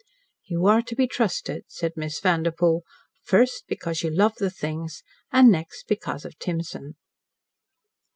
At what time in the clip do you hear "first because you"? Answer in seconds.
3.21-4.09